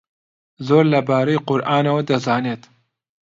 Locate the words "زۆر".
0.67-0.83